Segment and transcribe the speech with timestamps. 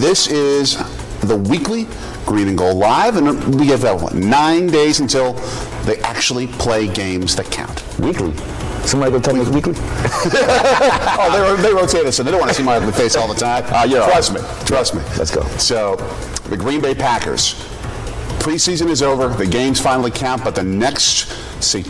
[0.00, 0.76] This is
[1.22, 1.88] the weekly
[2.24, 5.32] Green and Gold Live, and we have uh, nine days until
[5.86, 7.82] they actually play games that count.
[7.98, 8.32] Weekly.
[8.86, 9.74] Somebody go tell me it's weekly?
[9.76, 13.26] oh, they, they rotate us, and they don't want to see my ugly face all
[13.26, 13.64] the time.
[13.74, 14.06] Uh, yeah.
[14.06, 14.40] Trust me.
[14.66, 15.02] Trust me.
[15.18, 15.42] Let's go.
[15.58, 15.96] So,
[16.48, 17.54] the Green Bay Packers.
[18.38, 19.28] Preseason is over.
[19.30, 21.26] The games finally count, but the next,
[21.60, 21.82] say,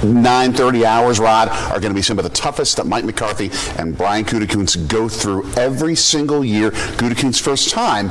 [0.00, 3.50] 29, 30 hours, Rod, are going to be some of the toughest that Mike McCarthy
[3.78, 6.70] and Brian Gutekunst go through every single year.
[6.70, 8.10] Gutekunst's first time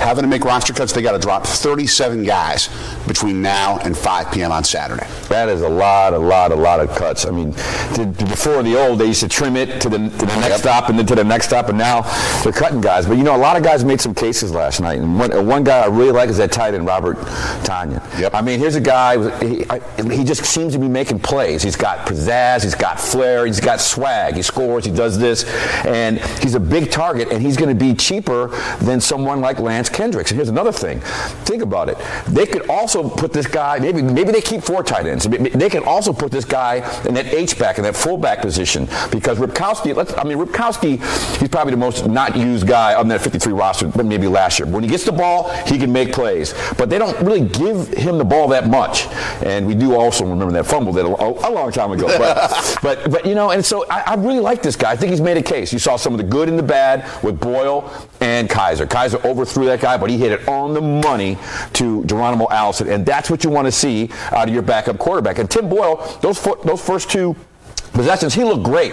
[0.00, 2.68] having to make roster cuts, they got to drop 37 guys
[3.06, 4.50] between now and 5 p.m.
[4.52, 5.06] on Saturday.
[5.28, 7.26] That is a lot, a lot, a lot of cuts.
[7.26, 7.52] I mean,
[7.94, 10.50] to, to before the old, they used to trim it to the, to the next
[10.50, 10.58] Yep.
[10.58, 12.00] stop and then to the next stop, and now
[12.42, 13.06] they're cutting guys.
[13.06, 15.64] But you know, a lot of guys made some cases last night, and one, one
[15.64, 17.18] guy I really like is that tight end, Robert
[17.62, 18.02] Tonyan.
[18.18, 18.34] Yep.
[18.34, 19.16] I mean, here's a guy.
[19.40, 19.64] He,
[20.10, 21.62] he just seems to be making plays.
[21.62, 22.62] He's got pizzazz.
[22.64, 23.46] He's got flair.
[23.46, 24.34] He's got swag.
[24.34, 24.84] He scores.
[24.84, 25.44] He does this,
[25.84, 27.28] and he's a big target.
[27.30, 28.48] And he's going to be cheaper
[28.80, 30.30] than someone like Lance Kendricks.
[30.30, 31.00] And here's another thing.
[31.44, 31.98] Think about it.
[32.28, 33.78] They could also put this guy.
[33.78, 35.26] Maybe maybe they keep four tight ends.
[35.26, 39.38] They can also put this guy in that H back in that fullback position because
[39.38, 39.94] Ripkowski.
[39.94, 40.98] Let's, I mean, Ripkowski.
[41.38, 44.68] He's probably the most not used guy on that 53 roster, but maybe last year.
[44.68, 46.54] When he gets the ball, he can make plays.
[46.76, 49.06] But they don't really give him the ball that much.
[49.44, 52.06] And we do also remember that fumble that a, a long time ago.
[52.06, 54.90] But, but, but you know, and so I, I really like this guy.
[54.92, 55.72] I think he's made a case.
[55.72, 57.90] You saw some of the good and the bad with Boyle
[58.20, 58.86] and Kizer.
[58.86, 61.38] Kizer overthrew that guy, but he hit it on the money
[61.74, 62.88] to Geronimo Allison.
[62.88, 65.38] And that's what you want to see out of your backup quarterback.
[65.38, 67.34] And Tim Boyle, those, fo- those first two
[67.92, 68.92] possessions, he looked great.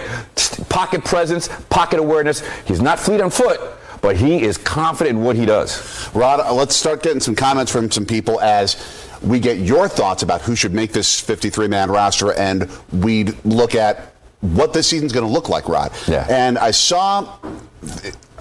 [0.70, 2.44] Pocket presence, pocket awareness.
[2.66, 3.60] He's not fleet on foot,
[4.02, 6.10] but he is confident in what he does.
[6.14, 10.24] Rod, uh, let's start getting some comments from some people as we get your thoughts
[10.24, 15.12] about who should make this 53 man roster and we look at what this season's
[15.12, 15.92] going to look like, Rod.
[16.08, 16.26] Yeah.
[16.30, 17.38] And I saw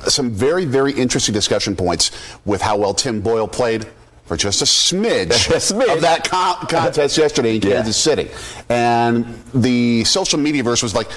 [0.08, 2.10] some very, very interesting discussion points
[2.44, 3.86] with how well Tim Boyle played
[4.26, 5.94] for just a smidge, A smidge.
[5.94, 7.76] of that con- contest yesterday in Yeah.
[7.76, 8.28] Kansas City.
[8.68, 9.24] And
[9.54, 11.08] the social media verse was like,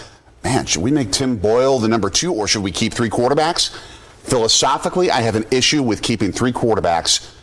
[0.44, 3.76] man, should we make Tim Boyle the number two or should we keep three quarterbacks?
[4.24, 7.34] Philosophically, I have an issue with keeping three quarterbacks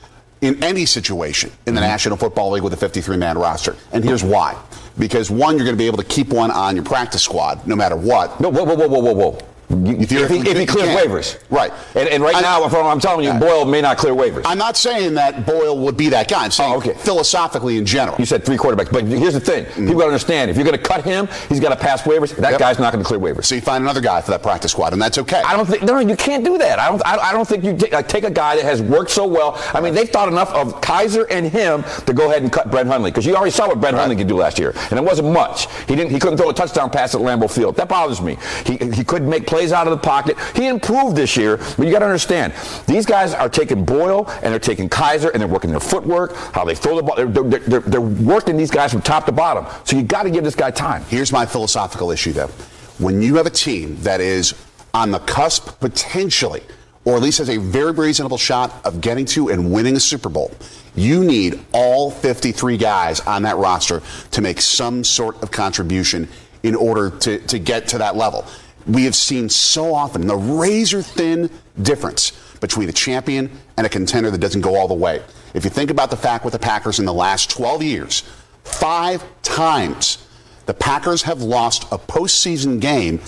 [0.41, 1.91] in any situation in the mm-hmm.
[1.91, 3.75] National Football League with a 53 man roster.
[3.93, 4.57] And here's why.
[4.99, 7.75] Because one, you're going to be able to keep one on your practice squad no
[7.75, 8.39] matter what.
[8.41, 9.39] No, whoa, whoa, whoa, whoa, whoa, whoa.
[9.69, 10.99] You- If If, he, if he can't.
[10.99, 11.39] waivers.
[11.51, 11.73] Right.
[11.95, 13.39] And, and right I- now, I'm telling you, Yeah.
[13.39, 14.43] Boyle may not clear waivers.
[14.45, 16.45] I'm not saying that Boyle would be that guy.
[16.45, 16.95] I'm saying Oh, okay.
[16.95, 18.17] philosophically in general.
[18.19, 19.75] You said three quarterbacks, but here's the thing: mm.
[19.75, 20.51] people got to understand.
[20.51, 22.35] If you're going to cut him, he's got to pass waivers.
[22.37, 22.61] That Yep.
[22.61, 23.45] guy's not going to clear waivers.
[23.47, 25.43] So you find another guy for that practice squad, and that's okay.
[25.45, 26.79] I don't think no, you can't do that.
[26.79, 27.03] I don't.
[27.05, 29.61] I, I don't think you t- like, take a guy that has worked so well.
[29.75, 32.87] I mean, they've thought enough of Kizer and him to go ahead and cut Brett
[32.87, 35.33] Hundley because you already saw what Brett Hundley could do last year, and it wasn't
[35.33, 35.67] much.
[35.89, 36.11] He didn't.
[36.13, 37.75] He couldn't throw a touchdown pass at Lambeau Field.
[37.77, 38.37] That bothers me.
[38.65, 40.39] He he couldn't make plays out of the pocket.
[40.55, 42.53] He improved this year, but you got to understand
[42.87, 46.65] these guys are taking Boyle and they're taking Kizer and they're working their footwork, how
[46.65, 47.17] they throw the ball.
[47.17, 49.67] They're, they're, they're, they're working these guys from top to bottom.
[49.85, 51.05] So you got to give this guy time.
[51.05, 52.51] Here's my philosophical issue, though.
[52.99, 54.55] When you have a team that is
[54.95, 56.63] on the cusp, potentially,
[57.05, 60.29] or at least has a very reasonable shot of getting to and winning a Super
[60.29, 60.51] Bowl,
[60.95, 64.03] you need all 53 guys on that roster
[64.33, 66.29] to make some sort of contribution
[66.63, 68.45] in order to, to get to that level.
[68.87, 71.51] We have seen so often the razor thin
[71.83, 75.23] difference between a champion and a contender that doesn't go all the way.
[75.55, 78.23] If you think about the fact with the Packers in the last 12 years,
[78.65, 80.27] five times
[80.67, 83.21] the Packers have lost a postseason game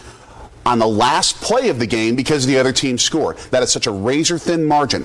[0.67, 3.39] on the last play of the game because the other team scored.
[3.51, 5.05] That is such a razor thin margin.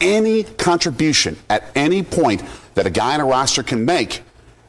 [0.00, 2.42] Any contribution at any point
[2.74, 4.22] that a guy in a roster can make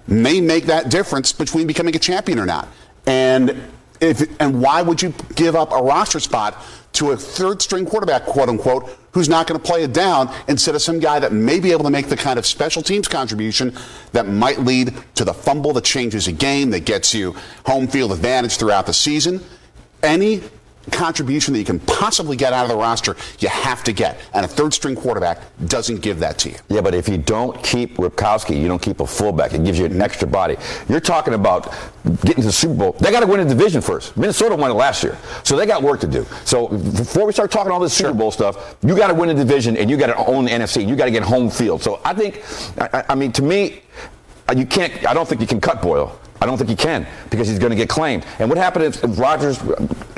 [0.08, 2.68] may make that difference between becoming a champion or not.
[3.08, 3.62] And
[4.02, 6.62] if and why would you give up a roster spot
[6.94, 10.76] to a third string quarterback, quote unquote, who's not going to play it down instead
[10.76, 13.74] of some guy that may be able to make the kind of special teams contribution
[14.14, 18.12] that might lead to the fumble that changes a game, that gets you home field
[18.12, 19.42] advantage throughout the season?
[20.04, 20.42] Any
[20.92, 24.20] contribution that you can possibly get out of the roster, you have to get.
[24.34, 26.56] And a third string quarterback doesn't give that to you.
[26.70, 29.54] Yeah, but if you don't keep Ripkowski, you don't keep a fullback.
[29.54, 30.58] It gives you an extra body.
[30.90, 31.74] You're talking about
[32.22, 32.92] getting to the Super Bowl.
[32.94, 34.16] They got to win a division first.
[34.16, 36.26] Minnesota won it last year, so they got work to do.
[36.44, 39.34] So before we start talking all this Super Bowl stuff, you got to win a
[39.34, 40.88] division and you got to own the NFC.
[40.88, 41.82] You got to get home field.
[41.82, 42.44] So I think,
[42.78, 43.82] I, I mean, to me,
[44.56, 45.06] you can't.
[45.08, 46.20] I don't think you can cut Boyle.
[46.42, 48.26] I don't think he can because he's going to get claimed.
[48.40, 49.58] And what happened if, if Rodgers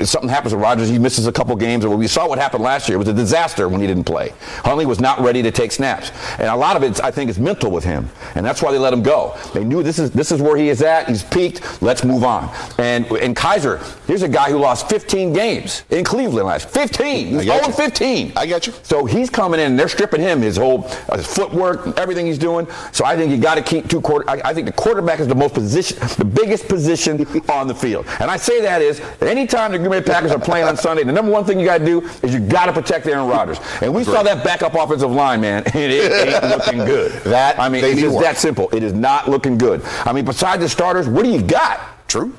[0.04, 2.88] something happens to Rodgers, he misses a couple games, or we saw what happened last
[2.88, 2.96] year.
[2.96, 4.32] It was a disaster when he didn't play.
[4.64, 7.38] Hundley was not ready to take snaps, and a lot of it, I think, is
[7.38, 9.36] mental with him, and that's why they let him go.
[9.54, 11.08] They knew this is this is where he is at.
[11.08, 11.82] He's peaked.
[11.82, 12.54] Let's move on.
[12.78, 17.26] And and Kizer, here's a guy who lost 15 games in Cleveland last 15.
[17.28, 18.32] He's 0 15.
[18.36, 18.72] I got you.
[18.82, 22.38] So he's coming in, and they're stripping him his whole uh, his footwork, everything he's
[22.38, 22.66] doing.
[22.92, 24.28] So I think you got to keep two quarter.
[24.28, 28.06] I, I think the quarterback is the most position, the biggest position on the field.
[28.20, 31.12] And I say that is anytime the Green Bay Packers are playing on Sunday, the
[31.12, 33.58] number one thing you got to do is you got to protect Aaron Rodgers.
[33.80, 37.12] And we saw that backup offensive line, man, and it ain't looking good.
[37.24, 38.68] That I mean, it's just that simple.
[38.74, 39.82] It is not looking good.
[40.04, 41.80] I mean, besides the starters, what do you got?
[42.08, 42.34] True.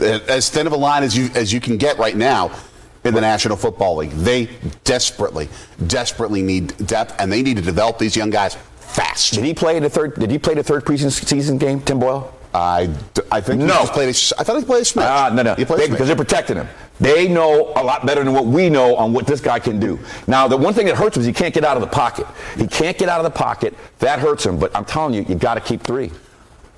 [0.00, 2.50] As thin of a line as you as you can get right now
[3.04, 4.10] in the National Football League.
[4.10, 4.50] They
[4.84, 5.48] desperately,
[5.86, 9.34] desperately need depth, and they need to develop these young guys fast.
[9.34, 10.14] Did he play the third?
[10.16, 12.32] Did he play the third preseason game, Tim Boyle?
[12.52, 12.88] I,
[13.30, 13.74] I think he No.
[13.74, 14.06] just played.
[14.08, 15.04] A, I thought he played a Smith.
[15.06, 15.54] Ah, no, no.
[15.54, 15.90] He played a They- Smith.
[15.98, 16.68] because they're protecting him.
[16.98, 19.98] They know a lot better than what we know on what this guy can do.
[20.26, 22.26] Now, the one thing that hurts him is he can't get out of the pocket.
[22.56, 23.74] He can't get out of the pocket.
[23.98, 24.58] That hurts him.
[24.58, 26.10] But I'm telling you, you got to keep three.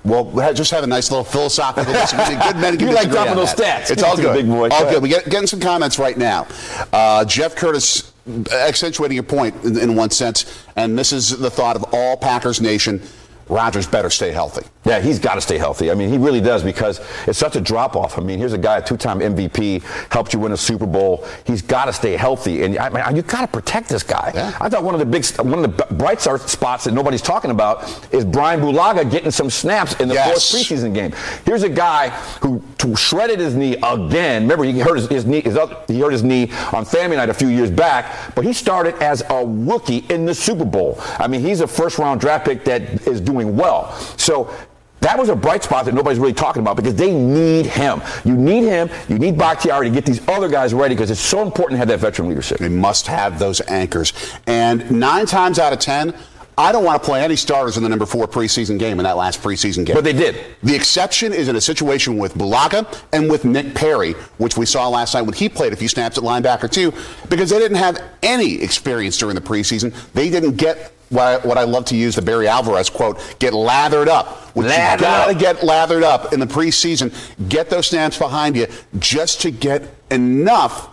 [0.03, 2.39] Well, just have a nice little philosophical discussion.
[2.39, 3.83] Good men can You like dropping those that.
[3.87, 3.91] stats.
[3.91, 4.37] It's all it to the good.
[4.43, 4.63] big boy.
[4.63, 4.87] All Go good.
[4.87, 5.03] ahead.
[5.03, 6.47] We get getting some comments right now.
[6.91, 8.11] Uh, Jeff Curtis
[8.51, 12.61] accentuating your point in, in one sense, and this is the thought of all Packers
[12.61, 13.01] nation.
[13.49, 14.65] Rodgers better stay healthy.
[14.85, 15.91] Yeah, he's got to stay healthy.
[15.91, 18.17] I mean, he really does because it's such a drop off.
[18.17, 21.25] I mean, here's a guy, a two-time MVP, helped you win a Super Bowl.
[21.45, 24.31] He's got to stay healthy, and I mean, you got to protect this guy.
[24.33, 24.55] Yeah.
[24.61, 27.83] I thought one of the big, one of the bright spots that nobody's talking about
[28.13, 30.49] is Brian Bulaga getting some snaps in the Yes.
[30.51, 31.11] fourth preseason game.
[31.45, 32.09] Here's a guy
[32.41, 32.61] who
[32.95, 34.43] shredded his knee again.
[34.43, 35.41] Remember, he hurt his, his knee.
[35.41, 38.53] His other, he hurt his knee on family night a few years back, but he
[38.53, 40.97] started as a rookie in the Super Bowl.
[41.19, 43.91] I mean, he's a first-round draft pick that is doing well.
[44.17, 44.53] So
[45.01, 48.01] that was a bright spot that nobody's really talking about because they need him.
[48.25, 48.89] You need him.
[49.07, 51.87] You need Bakhtiari to get these other guys ready because it's so important to have
[51.87, 52.57] that veteran leadership.
[52.57, 54.13] They must have those anchors.
[54.45, 56.13] And nine times out of ten,
[56.59, 59.15] I don't want to play any starters in the number four preseason game in that
[59.15, 59.95] last preseason game.
[59.95, 60.43] But they did.
[60.61, 64.89] The exception is in a situation with Bulaga and with Nick Perry, which we saw
[64.89, 66.93] last night when he played a few snaps at linebacker too,
[67.29, 69.93] because they didn't have any experience during the preseason.
[70.11, 73.53] They didn't get what I, what I love to use the Barry Alvarez quote: "Get
[73.53, 75.39] lathered up." Which Lathered you gotta up.
[75.39, 77.13] get lathered up in the preseason.
[77.47, 78.67] Get those snaps behind you
[78.99, 80.89] just to get enough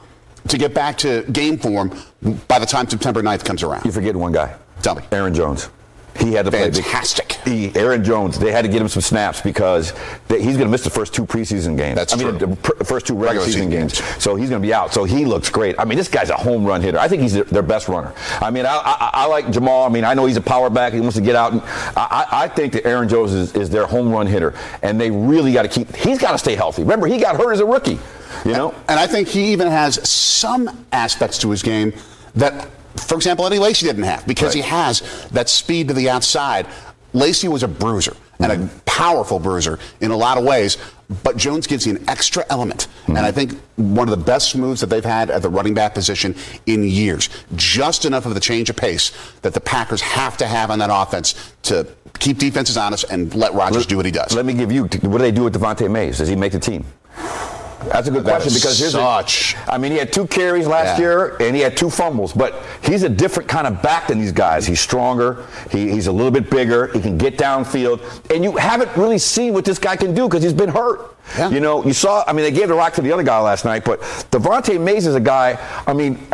[0.46, 1.90] to get back to game form
[2.46, 3.84] by the time September 9th comes around.
[3.84, 4.54] You forget one guy.
[4.86, 5.02] Tell me.
[5.10, 5.68] Aaron Jones.
[6.16, 6.84] He had to play big.
[6.84, 7.32] Fantastic.
[7.44, 8.38] He, Aaron Jones.
[8.38, 9.92] They had to get him some snaps because
[10.28, 11.96] they, he's going to miss the first two preseason games.
[11.96, 12.38] That's I mean, true.
[12.38, 14.00] the pr- first two regular, Regular season, season games.
[14.00, 14.22] games.
[14.22, 14.94] So he's going to be out.
[14.94, 15.74] So he looks great.
[15.76, 17.00] I mean, this guy's a home run hitter.
[17.00, 18.14] I think he's their, their best runner.
[18.40, 19.84] I mean, I, I, I like Jamal.
[19.84, 20.92] I mean, I know he's a power back.
[20.92, 21.52] He wants to get out.
[21.52, 21.62] And
[21.96, 25.52] I, I think that Aaron Jones is, is their home run hitter, and they really
[25.52, 25.94] got to keep.
[25.96, 26.82] He's got to stay healthy.
[26.82, 27.98] Remember, he got hurt as a rookie.
[28.44, 28.74] You know.
[28.88, 31.92] And I think he even has some aspects to his game
[32.36, 32.68] that,
[33.00, 36.66] for example, Eddie Lacy didn't have because he has that speed to the outside.
[37.12, 38.78] Lacy was a bruiser and a mm-hmm.
[38.84, 40.76] powerful bruiser in a lot of ways,
[41.22, 42.88] but Jones gives you an extra element.
[43.06, 43.48] And I mm-hmm.
[43.48, 46.34] think one of the best moves that they've had at the running back position
[46.66, 47.28] in years.
[47.54, 49.12] Just enough of the change of pace
[49.42, 51.86] that the Packers have to have on that offense to
[52.18, 54.34] keep defenses honest and let Rodgers do what he does.
[54.34, 54.82] Let me give you.
[54.82, 56.18] What do they do with Devante Mays?
[56.18, 56.84] Does he make the team?
[57.92, 60.66] That's a good That question because here's a- such- I mean, he had two carries
[60.66, 61.04] last Yeah.
[61.06, 64.32] year and he had two fumbles, but he's a different kind of back than these
[64.32, 64.66] guys.
[64.66, 65.44] He's stronger.
[65.70, 66.88] He, he's a little bit bigger.
[66.88, 68.00] He can get downfield,
[68.30, 71.14] and you haven't really seen what this guy can do because he's been hurt.
[71.38, 71.50] Yeah.
[71.50, 72.22] You know, you saw.
[72.26, 74.00] I mean, they gave the rock to the other guy last night, but
[74.30, 75.58] Devante Mays is a guy.
[75.86, 76.24] I mean,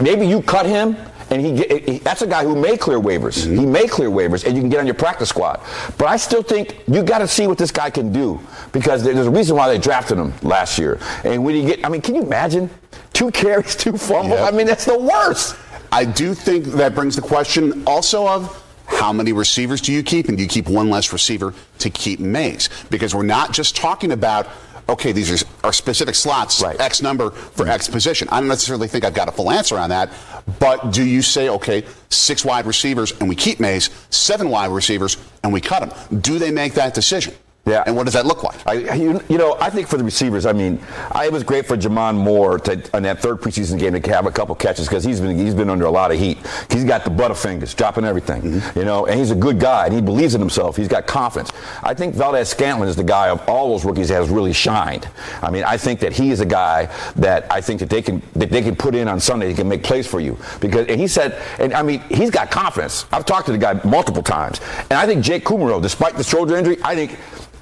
[0.00, 0.96] maybe you cut him.
[1.30, 3.46] And he, he that's a guy who may clear waivers.
[3.46, 3.58] Mm-hmm.
[3.58, 5.60] He may clear waivers, and you can get on your practice squad.
[5.98, 8.40] But I still think you got to see what this guy can do
[8.72, 10.98] because there's a reason why they drafted him last year.
[11.24, 12.70] And when you get, I mean, can you imagine
[13.12, 14.38] two carries, two fumbles?
[14.40, 14.52] Yep.
[14.52, 15.56] I mean, that's the worst.
[15.90, 20.28] I do think that brings the question also of how many receivers do you keep,
[20.28, 22.68] and do you keep one less receiver to keep Mays?
[22.88, 24.46] Because we're not just talking about
[24.88, 26.80] okay, these are, are specific slots, Right.
[26.80, 28.28] X number for X position.
[28.30, 30.10] I don't necessarily think I've got a full answer on that,
[30.58, 35.16] but do you say okay, six wide receivers and we keep Mays, seven wide receivers
[35.42, 36.20] and we cut him?
[36.20, 37.34] Do they make that decision?
[37.66, 37.82] Yeah.
[37.84, 38.64] And what does that look like?
[38.64, 40.80] I, you, you know, I think for the receivers, I mean,
[41.10, 44.26] I, it was great for J'Mon Moore to, on that third preseason game to have
[44.26, 46.38] a couple catches because he's been he's been under a lot of heat.
[46.70, 48.78] He's got the butterfingers, dropping everything, mm-hmm.
[48.78, 50.76] you know, and he's a good guy and he believes in himself.
[50.76, 51.50] He's got confidence.
[51.82, 55.08] I think Valdes-Scantling is the guy of all those rookies that has really shined.
[55.42, 58.22] I mean, I think that he is a guy that I think that they can
[58.36, 59.48] that they can put in on Sunday.
[59.48, 62.52] He can make plays for you because and he said, and I mean, he's got
[62.52, 63.06] confidence.
[63.12, 66.56] I've talked to the guy multiple times, and I think Jake Kumerow, despite the shoulder
[66.56, 67.18] injury, I think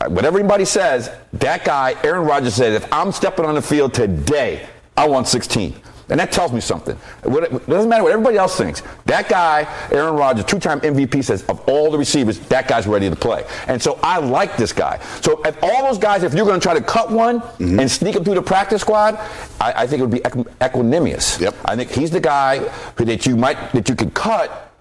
[0.08, 4.66] whatever everybody says, that guy, Aaron Rodgers said, if I'm stepping on the field today,
[4.96, 5.74] I want 16.
[6.10, 6.98] And that tells me something.
[7.24, 8.82] It doesn't matter what everybody else thinks.
[9.06, 13.16] That guy, Aaron Rodgers, two-time MVP, says of all the receivers, that guy's ready to
[13.16, 13.44] play.
[13.68, 14.98] And so I like this guy.
[15.22, 17.80] So if all those guys, if you're going to try to cut one mm-hmm.
[17.80, 19.14] and sneak him through the practice squad,
[19.60, 20.20] I, I think it would be
[20.60, 21.40] Equanimeous.
[21.40, 21.54] Yep.
[21.64, 22.58] I think he's the guy
[22.96, 24.72] that you might that you could cut,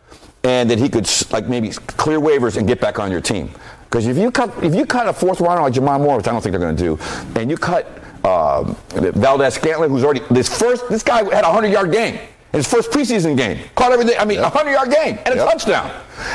[0.44, 3.50] and that he could like maybe clear waivers and get back on your team.
[3.94, 6.32] Because if you cut if you cut a fourth rounder like J'Mon Moore, which I
[6.32, 7.86] don't think they're going to do, and you cut
[8.24, 12.68] uh, Valdes-Scantling, who's already this first this guy had a hundred yard game in his
[12.68, 14.16] first preseason game, caught everything.
[14.18, 14.54] I mean, a yep.
[14.54, 15.48] hundred yard game and a yep.
[15.48, 15.92] touchdown.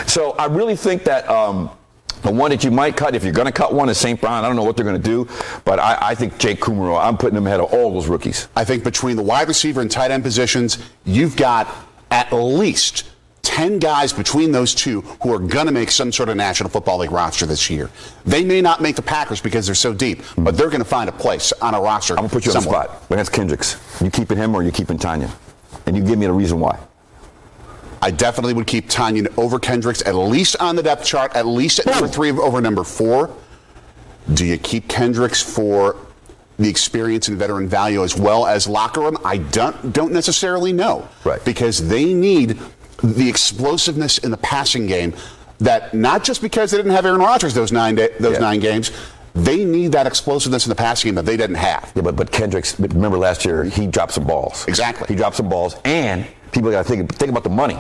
[0.07, 1.29] So I really think that.
[1.29, 1.71] Um,
[2.23, 4.21] the one that you might cut, if you're going to cut one, is St.
[4.21, 4.43] Brown.
[4.43, 5.29] I don't know what they're going to do,
[5.65, 8.49] but I, I, think Jake Kumerow, I'm putting him ahead of all those rookies.
[8.57, 11.73] I think between the wide receiver and tight end positions, you've got
[12.11, 13.05] at least
[13.49, 16.99] 10 guys between those two who are going to make some sort of National Football
[16.99, 17.89] League roster this year.
[18.27, 21.09] They may not make the Packers because they're so deep, but they're going to find
[21.09, 22.13] a place on a roster.
[22.13, 22.81] I'm going to put you somewhere.
[22.81, 23.11] on the spot.
[23.11, 24.03] Lance Kendricks.
[24.03, 25.31] You keeping him or you keeping Tonyan?
[25.87, 26.79] And you give me the reason why.
[28.03, 31.79] I definitely would keep Tonyan over Kendricks, at least on the depth chart, at least
[31.79, 33.35] at number three over number four.
[34.35, 35.97] Do you keep Kendricks for
[36.59, 39.17] the experience and veteran value as well as locker room?
[39.25, 41.09] I don't don't necessarily know.
[41.25, 41.43] Right.
[41.47, 42.59] Because they need
[43.03, 45.15] the explosiveness in the passing game
[45.59, 48.41] that not just because they didn't have Aaron Rodgers those nine day, those yeah.
[48.41, 48.93] nine games,
[49.35, 51.93] they need that explosiveness in the passing game that they didn't have.
[51.95, 54.67] Yeah, but but Kendricks, remember last year he dropped some balls.
[54.67, 55.07] Exactly.
[55.09, 57.79] He dropped some balls, and people got to think think about the money.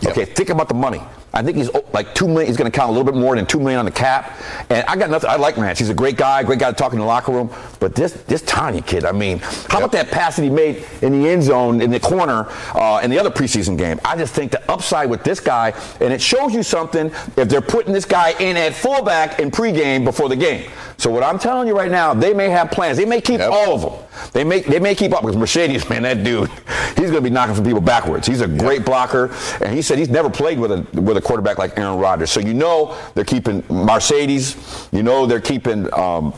[0.00, 0.12] Yep.
[0.12, 1.02] Okay, think about the money.
[1.32, 2.46] I think he's oh, like two million.
[2.46, 4.40] He's going to count a little bit more than two million on the cap.
[4.68, 5.30] And I got nothing.
[5.30, 5.78] I like Lance.
[5.78, 7.50] He's a great guy, great guy to talk in the locker room.
[7.78, 9.04] But this this tiny kid.
[9.04, 9.78] I mean, how yep.
[9.78, 13.10] about that pass that he made in the end zone in the corner uh, in
[13.10, 14.00] the other preseason game?
[14.04, 17.06] I just think the upside with this guy, and it shows you something
[17.36, 20.70] if they're putting this guy in at fullback in pregame before the game.
[20.96, 22.98] So what I'm telling you right now, they may have plans.
[22.98, 23.50] They may keep yep.
[23.50, 24.10] all of them.
[24.32, 26.50] They may they may keep up because Marcedes, man, that dude,
[26.96, 28.26] he's going to be knocking some people backwards.
[28.26, 31.58] He's a great blocker, and he said he's never played with a with a quarterback
[31.58, 32.30] like Aaron Rodgers.
[32.30, 34.92] So you know they're keeping Marcedes.
[34.92, 35.92] You know they're keeping.
[35.94, 36.34] Um,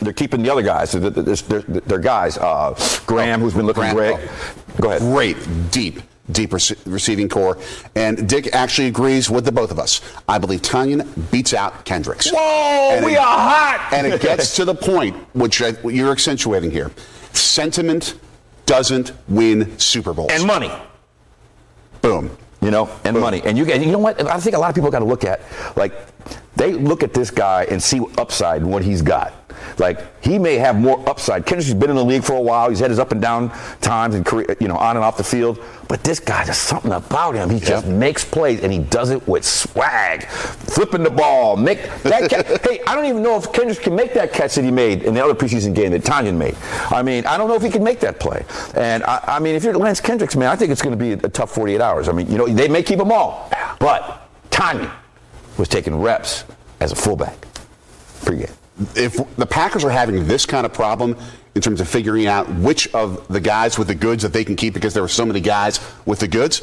[0.00, 0.92] they're keeping the other guys.
[0.92, 2.38] They're, they're, they're guys.
[2.38, 4.14] Uh, Graham, who's been looking Graham, great.
[4.16, 5.02] Oh, Go ahead.
[5.02, 5.36] Great,
[5.72, 6.00] deep,
[6.30, 7.58] deep receiving core.
[7.96, 10.00] And Dick actually agrees with the both of us.
[10.28, 12.30] I believe Tonyan beats out Kendricks.
[12.30, 13.88] Whoa, and we it, are hot.
[13.92, 16.90] and it gets to the point, which you're accentuating here.
[17.32, 18.14] Sentiment
[18.66, 20.30] doesn't win Super Bowls.
[20.32, 20.70] And money.
[22.02, 22.36] Boom
[22.68, 23.22] you know, and Boom.
[23.22, 23.40] money.
[23.46, 24.20] And you, and you know what?
[24.28, 25.40] I think a lot of people got to look at,
[25.74, 25.94] like,
[26.54, 29.32] they look at this guy and see upside in what he's got.
[29.78, 31.46] Like he may have more upside.
[31.46, 32.68] Kendrick's been in the league for a while.
[32.68, 33.50] He's had his up and down
[33.80, 35.62] times and career, you know, on and off the field.
[35.88, 37.48] But this guy, there's something about him.
[37.48, 37.66] He yep.
[37.66, 41.56] just makes plays and he does it with swag, flipping the ball.
[41.56, 42.28] Make that.
[42.28, 42.46] catch.
[42.68, 45.14] hey, I don't even know if Kendricks can make that catch that he made in
[45.14, 46.56] the other preseason game that Tonyan made.
[46.90, 48.44] I mean, I don't know if he can make that play.
[48.74, 51.12] And I, I mean, if you're Lance Kendricks, man, I think it's going to be
[51.12, 52.08] a tough 48 hours.
[52.08, 54.92] I mean, you know, they may keep them all, but Tonyan
[55.56, 56.44] was taking reps
[56.80, 57.46] as a fullback
[58.20, 58.54] pregame
[58.94, 61.16] if the Packers are having this kind of problem
[61.54, 64.56] in terms of figuring out which of the guys with the goods that they can
[64.56, 66.62] keep because there are so many guys with the goods,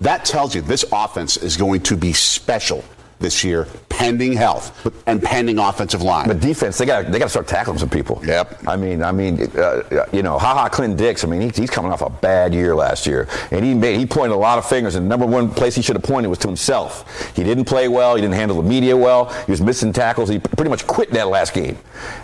[0.00, 2.84] that tells you this offense is going to be special
[3.22, 6.26] this year, pending health and pending offensive line.
[6.26, 8.20] But defense, they got they got to start tackling some people.
[8.24, 8.66] Yep.
[8.66, 11.24] I mean, I mean, uh, you know, Ha Ha Clinton Dix.
[11.24, 14.06] I mean, he, he's coming off a bad year last year, and he made he
[14.06, 14.94] pointed a lot of fingers.
[14.94, 17.34] And the number one place he should have pointed was to himself.
[17.36, 18.16] He didn't play well.
[18.16, 19.32] He didn't handle the media well.
[19.46, 20.28] He was missing tackles.
[20.28, 21.78] He pretty much quit that last game.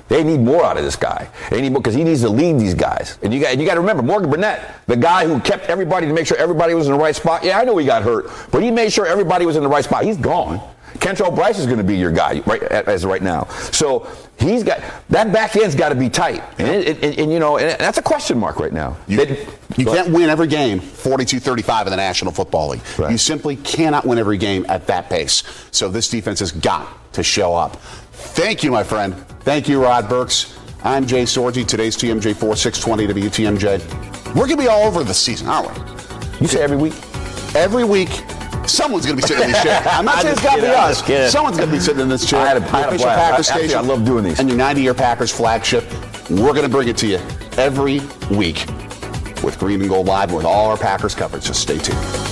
[0.08, 1.28] They need more out of this guy.
[1.50, 3.18] They need more because he needs to lead these guys.
[3.22, 6.12] And you got you got to remember Morgan Burnett, the guy who kept everybody to
[6.12, 7.44] make sure everybody was in the right spot.
[7.44, 9.84] Yeah, I know he got hurt, but he made sure everybody was in the right
[9.84, 10.04] spot.
[10.04, 10.60] He's gone.
[10.94, 13.44] Kentrell Brice is going to be your guy right as right now.
[13.72, 17.38] So he's got that back end's got to be tight, and, it, and, and, you
[17.38, 18.96] know and that's a question mark right now.
[19.06, 19.36] You,
[19.76, 22.80] you can't win every game 42-35 in the National Football League.
[22.98, 23.12] Right.
[23.12, 25.44] You simply cannot win every game at that pace.
[25.70, 27.76] So this defense has got to show up.
[28.18, 29.14] Thank you, my friend.
[29.40, 30.58] Thank you, Rod Burks.
[30.84, 31.66] I'm Jay Sorgi.
[31.66, 34.28] Today's TMJ 4 620 WTMJ.
[34.28, 36.40] We're going to be all over the season, aren't we?
[36.40, 36.94] You say every week?
[37.54, 38.10] Every week
[38.68, 39.82] Someone's going to be sitting in this chair.
[39.86, 41.32] I'm not saying it's got to be us.
[41.32, 42.40] Someone's going to be sitting in this chair.
[42.40, 44.38] I had a, I had a Packers Actually, I love doing these.
[44.38, 45.84] And your 90-year Packers flagship.
[46.30, 47.18] We're going to bring it to you
[47.56, 48.66] every week
[49.42, 51.44] with Green and Gold Live with all our Packers coverage.
[51.44, 52.27] So stay tuned.